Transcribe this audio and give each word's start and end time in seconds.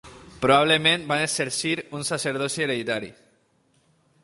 Probablement 0.45 1.03
van 1.11 1.21
exercir 1.25 1.75
un 1.99 2.07
sacerdoci 2.09 2.65
hereditari. 2.67 3.13